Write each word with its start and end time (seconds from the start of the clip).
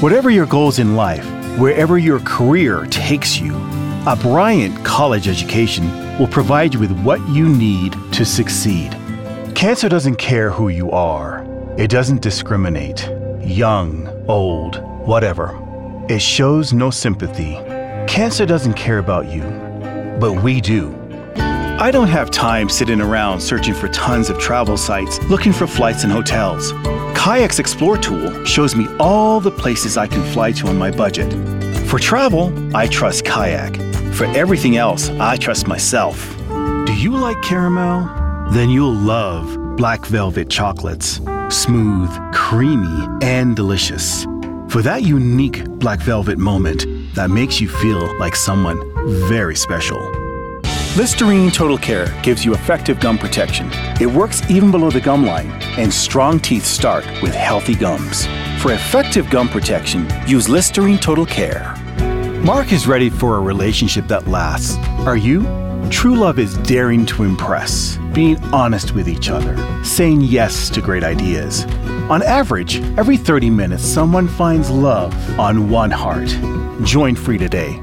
Whatever 0.00 0.28
your 0.28 0.44
goals 0.44 0.80
in 0.80 0.96
life, 0.96 1.24
wherever 1.58 1.98
your 1.98 2.18
career 2.20 2.84
takes 2.86 3.38
you, 3.38 3.54
a 4.06 4.18
Bryant 4.20 4.84
College 4.84 5.28
education 5.28 6.18
will 6.18 6.26
provide 6.26 6.74
you 6.74 6.80
with 6.80 6.90
what 7.02 7.26
you 7.28 7.48
need 7.48 7.96
to 8.12 8.24
succeed. 8.24 8.90
Cancer 9.54 9.88
doesn't 9.88 10.16
care 10.16 10.50
who 10.50 10.68
you 10.68 10.90
are, 10.90 11.46
it 11.78 11.88
doesn't 11.90 12.22
discriminate. 12.22 13.08
Young, 13.40 14.08
old, 14.28 14.82
whatever. 15.06 15.58
It 16.08 16.20
shows 16.20 16.72
no 16.72 16.90
sympathy. 16.90 17.54
Cancer 18.06 18.44
doesn't 18.44 18.74
care 18.74 18.98
about 18.98 19.30
you, 19.30 19.42
but 20.18 20.42
we 20.42 20.60
do. 20.60 20.90
I 21.80 21.90
don't 21.90 22.08
have 22.08 22.30
time 22.30 22.68
sitting 22.68 23.00
around 23.00 23.40
searching 23.40 23.74
for 23.74 23.88
tons 23.88 24.30
of 24.30 24.38
travel 24.38 24.76
sites, 24.76 25.18
looking 25.24 25.52
for 25.52 25.66
flights 25.66 26.04
and 26.04 26.12
hotels. 26.12 26.72
Kayak's 27.14 27.58
Explore 27.58 27.98
tool 27.98 28.44
shows 28.44 28.76
me 28.76 28.86
all 29.00 29.40
the 29.40 29.50
places 29.50 29.96
I 29.96 30.06
can 30.06 30.22
fly 30.32 30.52
to 30.52 30.68
on 30.68 30.78
my 30.78 30.92
budget. 30.92 31.32
For 31.88 31.98
travel, 31.98 32.52
I 32.76 32.86
trust 32.86 33.24
Kayak. 33.24 33.76
For 34.14 34.24
everything 34.26 34.76
else, 34.76 35.10
I 35.10 35.36
trust 35.36 35.66
myself. 35.66 36.36
Do 36.48 36.94
you 36.94 37.10
like 37.10 37.42
caramel? 37.42 38.08
Then 38.52 38.70
you'll 38.70 38.94
love 38.94 39.76
black 39.76 40.06
velvet 40.06 40.48
chocolates. 40.48 41.20
Smooth, 41.48 42.08
creamy, 42.32 43.08
and 43.20 43.56
delicious. 43.56 44.22
For 44.68 44.80
that 44.82 45.02
unique 45.02 45.64
black 45.80 46.00
velvet 46.00 46.38
moment 46.38 46.86
that 47.16 47.30
makes 47.30 47.60
you 47.60 47.68
feel 47.68 48.16
like 48.18 48.36
someone 48.36 48.80
very 49.28 49.56
special. 49.56 50.23
Listerine 50.96 51.50
Total 51.50 51.76
Care 51.76 52.06
gives 52.22 52.44
you 52.44 52.54
effective 52.54 53.00
gum 53.00 53.18
protection. 53.18 53.68
It 54.00 54.06
works 54.06 54.48
even 54.48 54.70
below 54.70 54.92
the 54.92 55.00
gum 55.00 55.26
line, 55.26 55.50
and 55.76 55.92
strong 55.92 56.38
teeth 56.38 56.64
start 56.64 57.04
with 57.20 57.34
healthy 57.34 57.74
gums. 57.74 58.26
For 58.62 58.72
effective 58.72 59.28
gum 59.28 59.48
protection, 59.48 60.08
use 60.24 60.48
Listerine 60.48 60.98
Total 60.98 61.26
Care. 61.26 61.74
Mark 62.44 62.72
is 62.72 62.86
ready 62.86 63.10
for 63.10 63.38
a 63.38 63.40
relationship 63.40 64.06
that 64.06 64.28
lasts. 64.28 64.76
Are 65.04 65.16
you? 65.16 65.42
True 65.90 66.14
love 66.14 66.38
is 66.38 66.56
daring 66.58 67.04
to 67.06 67.24
impress, 67.24 67.96
being 68.12 68.38
honest 68.54 68.94
with 68.94 69.08
each 69.08 69.30
other, 69.30 69.56
saying 69.82 70.20
yes 70.20 70.70
to 70.70 70.80
great 70.80 71.02
ideas. 71.02 71.64
On 72.08 72.22
average, 72.22 72.80
every 72.96 73.16
30 73.16 73.50
minutes, 73.50 73.82
someone 73.82 74.28
finds 74.28 74.70
love 74.70 75.12
on 75.40 75.68
one 75.68 75.90
heart. 75.90 76.28
Join 76.84 77.16
free 77.16 77.36
today 77.36 77.82